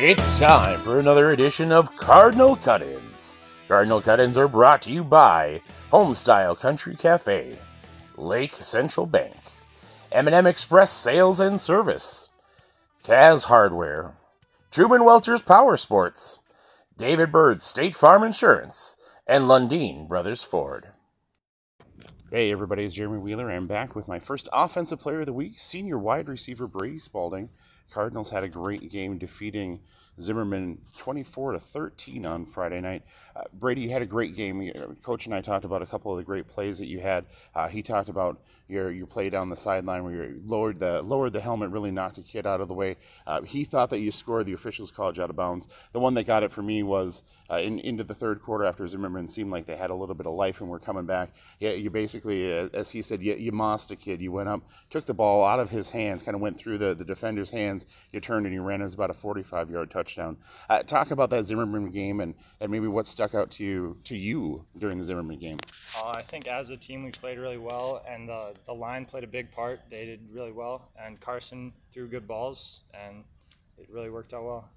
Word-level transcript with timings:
It's 0.00 0.38
time 0.38 0.80
for 0.82 1.00
another 1.00 1.32
edition 1.32 1.72
of 1.72 1.96
Cardinal 1.96 2.54
Cut-ins. 2.54 3.36
Cardinal 3.66 4.00
Cut-ins 4.00 4.38
are 4.38 4.46
brought 4.46 4.80
to 4.82 4.92
you 4.92 5.02
by 5.02 5.60
Homestyle 5.90 6.56
Country 6.56 6.94
Cafe, 6.94 7.58
Lake 8.16 8.52
Central 8.52 9.06
Bank, 9.06 9.34
M&M 10.12 10.46
Express 10.46 10.92
Sales 10.92 11.40
and 11.40 11.60
Service, 11.60 12.28
Kaz 13.02 13.46
Hardware, 13.46 14.14
Truman 14.70 15.04
Welter's 15.04 15.42
Power 15.42 15.76
Sports, 15.76 16.38
David 16.96 17.32
Bird 17.32 17.60
State 17.60 17.96
Farm 17.96 18.22
Insurance, 18.22 18.96
and 19.26 19.44
Lundeen 19.44 20.06
Brothers 20.06 20.44
Ford. 20.44 20.84
Hey 22.30 22.52
everybody, 22.52 22.84
it's 22.84 22.94
Jeremy 22.94 23.18
Wheeler. 23.20 23.50
I'm 23.50 23.66
back 23.66 23.96
with 23.96 24.06
my 24.06 24.20
first 24.20 24.48
Offensive 24.52 25.00
Player 25.00 25.20
of 25.20 25.26
the 25.26 25.32
Week, 25.32 25.54
senior 25.56 25.98
wide 25.98 26.28
receiver 26.28 26.68
Brady 26.68 26.98
Spalding. 26.98 27.48
Cardinals 27.92 28.30
had 28.30 28.44
a 28.44 28.48
great 28.48 28.90
game 28.90 29.18
defeating 29.18 29.80
Zimmerman 30.20 30.78
24 30.96 31.52
to 31.52 31.58
13 31.58 32.26
on 32.26 32.44
Friday 32.44 32.80
night. 32.80 33.02
Uh, 33.36 33.42
Brady, 33.52 33.82
you 33.82 33.90
had 33.90 34.02
a 34.02 34.06
great 34.06 34.34
game. 34.34 34.70
Coach 35.02 35.26
and 35.26 35.34
I 35.34 35.40
talked 35.40 35.64
about 35.64 35.82
a 35.82 35.86
couple 35.86 36.12
of 36.12 36.18
the 36.18 36.24
great 36.24 36.48
plays 36.48 36.78
that 36.80 36.86
you 36.86 37.00
had. 37.00 37.26
Uh, 37.54 37.68
he 37.68 37.82
talked 37.82 38.08
about 38.08 38.40
your 38.68 38.90
your 38.90 39.06
play 39.06 39.30
down 39.30 39.48
the 39.48 39.56
sideline 39.56 40.04
where 40.04 40.12
you 40.12 40.42
lowered 40.46 40.78
the 40.78 41.02
lowered 41.02 41.32
the 41.32 41.40
helmet, 41.40 41.70
really 41.70 41.90
knocked 41.90 42.18
a 42.18 42.22
kid 42.22 42.46
out 42.46 42.60
of 42.60 42.68
the 42.68 42.74
way. 42.74 42.96
Uh, 43.26 43.42
he 43.42 43.64
thought 43.64 43.90
that 43.90 44.00
you 44.00 44.10
scored. 44.10 44.46
The 44.46 44.52
officials 44.52 44.92
you 44.98 45.04
out 45.04 45.30
of 45.30 45.36
bounds. 45.36 45.90
The 45.92 46.00
one 46.00 46.14
that 46.14 46.26
got 46.26 46.42
it 46.42 46.50
for 46.50 46.62
me 46.62 46.82
was 46.82 47.42
uh, 47.50 47.56
in, 47.56 47.78
into 47.80 48.04
the 48.04 48.14
third 48.14 48.40
quarter 48.40 48.64
after 48.64 48.86
Zimmerman 48.86 49.28
seemed 49.28 49.50
like 49.50 49.66
they 49.66 49.76
had 49.76 49.90
a 49.90 49.94
little 49.94 50.14
bit 50.14 50.26
of 50.26 50.32
life 50.32 50.60
and 50.60 50.70
were 50.70 50.78
coming 50.78 51.06
back. 51.06 51.30
Yeah, 51.58 51.72
you 51.72 51.90
basically, 51.90 52.56
uh, 52.56 52.68
as 52.72 52.90
he 52.90 53.02
said, 53.02 53.22
you, 53.22 53.34
you 53.34 53.52
mossed 53.52 53.90
a 53.90 53.96
kid. 53.96 54.20
You 54.20 54.32
went 54.32 54.48
up, 54.48 54.62
took 54.90 55.04
the 55.04 55.14
ball 55.14 55.44
out 55.44 55.60
of 55.60 55.70
his 55.70 55.90
hands, 55.90 56.22
kind 56.22 56.34
of 56.34 56.40
went 56.40 56.58
through 56.58 56.78
the, 56.78 56.94
the 56.94 57.04
defender's 57.04 57.50
hands. 57.78 58.08
You 58.12 58.20
turned 58.20 58.46
and 58.46 58.54
you 58.54 58.62
ran. 58.62 58.80
It 58.80 58.84
was 58.84 58.94
about 58.94 59.10
a 59.10 59.14
45 59.14 59.70
yard 59.70 59.90
touchdown. 59.90 60.38
Uh, 60.68 60.82
talk 60.82 61.10
about 61.10 61.30
that 61.30 61.44
Zimmerman 61.44 61.90
game 61.90 62.20
and, 62.20 62.34
and 62.60 62.70
maybe 62.70 62.86
what 62.86 63.06
stuck 63.06 63.34
out 63.34 63.50
to 63.52 63.64
you 63.64 63.96
to 64.04 64.16
you 64.16 64.64
during 64.78 64.98
the 64.98 65.04
Zimmerman 65.04 65.38
game. 65.38 65.58
Uh, 65.96 66.10
I 66.16 66.22
think 66.22 66.46
as 66.46 66.70
a 66.70 66.76
team 66.76 67.02
we 67.02 67.10
played 67.10 67.38
really 67.38 67.58
well, 67.58 68.02
and 68.08 68.28
the 68.28 68.54
the 68.64 68.74
line 68.74 69.04
played 69.04 69.24
a 69.24 69.28
big 69.28 69.50
part. 69.50 69.80
They 69.90 70.04
did 70.06 70.20
really 70.32 70.52
well, 70.52 70.90
and 70.98 71.20
Carson 71.20 71.72
threw 71.90 72.08
good 72.08 72.26
balls, 72.26 72.84
and 72.94 73.24
it 73.76 73.88
really 73.90 74.10
worked 74.10 74.34
out 74.34 74.44
well. 74.44 74.68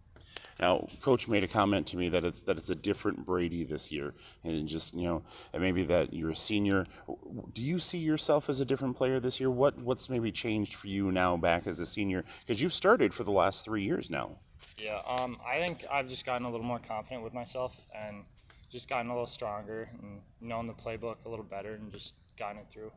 Now, 0.62 0.88
Coach 1.02 1.28
made 1.28 1.44
a 1.44 1.48
comment 1.48 1.88
to 1.88 1.98
me 1.98 2.10
that 2.10 2.24
it's 2.24 2.44
that 2.44 2.56
it's 2.56 2.70
a 2.70 2.76
different 2.76 3.26
Brady 3.26 3.64
this 3.64 3.92
year, 3.92 4.14
and 4.44 4.68
just 4.68 4.94
you 4.94 5.06
know, 5.06 5.24
and 5.54 5.62
maybe 5.62 5.84
that 5.86 6.14
you're 6.14 6.30
a 6.30 6.36
senior. 6.36 6.86
Do 7.54 7.64
you 7.64 7.80
see 7.80 7.98
yourself 7.98 8.48
as 8.48 8.62
a 8.62 8.66
different 8.66 8.96
player 8.96 9.20
this 9.20 9.40
year? 9.40 9.50
What 9.50 9.78
what's 9.80 10.10
maybe 10.10 10.32
changed 10.32 10.76
for 10.76 10.88
you 10.88 11.12
now 11.12 11.36
back 11.36 11.66
as 11.66 11.80
a 11.80 11.86
senior? 11.86 12.24
Because 12.42 12.62
you've 12.62 12.74
started 12.74 13.12
for 13.12 13.24
the 13.24 13.32
last 13.32 13.66
three 13.66 13.82
years 13.82 14.12
now. 14.12 14.38
Yeah, 14.78 15.02
um, 15.08 15.38
I 15.46 15.66
think 15.66 15.84
I've 15.92 16.08
just 16.08 16.26
gotten 16.26 16.46
a 16.46 16.52
little 16.52 16.66
more 16.66 16.80
confident 16.80 17.24
with 17.24 17.34
myself 17.34 17.88
and 17.94 18.24
just 18.70 18.88
gotten 18.88 19.10
a 19.10 19.14
little 19.14 19.28
stronger 19.28 19.90
and 20.02 20.22
known 20.40 20.66
the 20.66 20.74
playbook 20.74 21.26
a 21.26 21.30
little 21.30 21.46
better 21.46 21.74
and 21.74 21.92
just 21.92 22.16
gotten 22.38 22.60
it 22.60 22.70
through. 22.70 22.92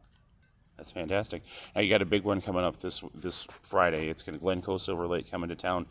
That's 0.77 0.91
fantastic. 0.91 1.43
Now 1.75 1.83
you 1.83 1.91
got 1.91 2.03
a 2.03 2.07
big 2.07 2.25
one 2.25 2.41
coming 2.41 2.65
up 2.65 2.77
this 2.79 3.03
this 3.15 3.47
Friday. 3.63 4.09
It's 4.09 4.23
going 4.23 4.37
to 4.37 4.41
Glencoe 4.41 4.77
Silver 4.77 5.07
Lake 5.07 5.31
coming 5.31 5.49
to 5.49 5.57
town. 5.57 5.87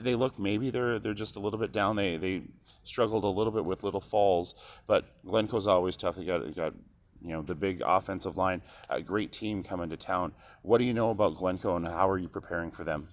They 0.00 0.14
look 0.14 0.38
maybe 0.38 0.70
they're 0.70 0.98
they're 0.98 1.14
just 1.14 1.36
a 1.36 1.40
little 1.40 1.58
bit 1.58 1.72
down. 1.72 1.96
They 1.96 2.16
they 2.16 2.42
struggled 2.84 3.24
a 3.24 3.28
little 3.28 3.52
bit 3.52 3.64
with 3.64 3.82
Little 3.82 4.00
Falls, 4.00 4.80
but 4.86 5.04
Glencoe's 5.24 5.66
always 5.66 5.96
tough. 5.96 6.16
They 6.16 6.24
got 6.24 6.44
they 6.44 6.52
got 6.52 6.74
you 7.22 7.32
know 7.32 7.42
the 7.42 7.54
big 7.54 7.82
offensive 7.84 8.36
line. 8.36 8.60
A 8.90 9.00
great 9.00 9.32
team 9.32 9.62
coming 9.62 9.88
to 9.90 9.96
town. 9.96 10.32
What 10.62 10.78
do 10.78 10.84
you 10.84 10.92
know 10.92 11.10
about 11.10 11.34
Glencoe 11.34 11.76
and 11.76 11.86
how 11.86 12.08
are 12.08 12.18
you 12.18 12.28
preparing 12.28 12.70
for 12.70 12.84
them? 12.84 13.08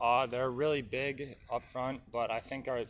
Uh, 0.00 0.26
they're 0.26 0.50
really 0.50 0.82
big 0.82 1.36
up 1.50 1.64
front, 1.64 2.00
but 2.10 2.30
I 2.30 2.40
think 2.40 2.66
our 2.66 2.84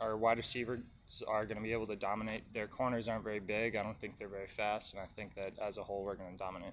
our 0.00 0.16
wide 0.16 0.38
receivers 0.38 0.80
are 1.28 1.44
going 1.44 1.56
to 1.56 1.62
be 1.62 1.72
able 1.72 1.86
to 1.86 1.96
dominate. 1.96 2.52
Their 2.52 2.66
corners 2.66 3.08
aren't 3.08 3.24
very 3.24 3.40
big. 3.40 3.76
I 3.76 3.82
don't 3.82 3.98
think 3.98 4.18
they're 4.18 4.28
very 4.28 4.46
fast, 4.46 4.94
and 4.94 5.02
I 5.02 5.06
think 5.06 5.34
that 5.34 5.52
as 5.60 5.78
a 5.78 5.82
whole 5.82 6.04
we're 6.04 6.14
going 6.14 6.32
to 6.32 6.38
dominate. 6.38 6.72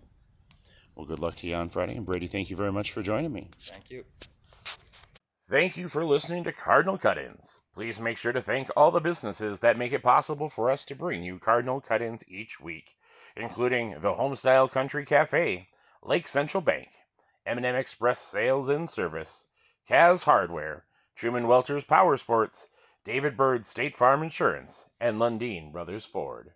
Well, 0.95 1.05
good 1.05 1.19
luck 1.19 1.35
to 1.37 1.47
you 1.47 1.55
on 1.55 1.69
Friday. 1.69 1.95
And 1.95 2.05
Brady, 2.05 2.27
thank 2.27 2.49
you 2.49 2.55
very 2.55 2.71
much 2.71 2.91
for 2.91 3.01
joining 3.01 3.33
me. 3.33 3.47
Thank 3.57 3.89
you. 3.89 4.03
Thank 5.51 5.75
you 5.75 5.89
for 5.89 6.05
listening 6.05 6.45
to 6.45 6.53
Cardinal 6.53 6.97
Cut 6.97 7.17
Ins. 7.17 7.63
Please 7.73 7.99
make 7.99 8.17
sure 8.17 8.31
to 8.31 8.39
thank 8.39 8.69
all 8.75 8.89
the 8.89 9.01
businesses 9.01 9.59
that 9.59 9.77
make 9.77 9.91
it 9.91 10.01
possible 10.01 10.47
for 10.47 10.71
us 10.71 10.85
to 10.85 10.95
bring 10.95 11.23
you 11.23 11.39
Cardinal 11.39 11.81
Cut 11.81 12.01
Ins 12.01 12.23
each 12.29 12.61
week, 12.61 12.91
including 13.35 13.99
the 13.99 14.13
Homestyle 14.13 14.71
Country 14.71 15.05
Cafe, 15.05 15.67
Lake 16.03 16.25
Central 16.25 16.61
Bank, 16.61 16.87
M&M 17.45 17.75
Express 17.75 18.19
Sales 18.19 18.69
and 18.69 18.89
Service, 18.89 19.47
Kaz 19.89 20.23
Hardware, 20.23 20.85
Truman 21.15 21.47
Welter's 21.47 21.83
Power 21.83 22.15
Sports, 22.15 22.69
David 23.03 23.35
Bird 23.35 23.65
State 23.65 23.93
Farm 23.93 24.23
Insurance, 24.23 24.89
and 25.01 25.19
Lundeen 25.19 25.73
Brothers 25.73 26.05
Ford. 26.05 26.51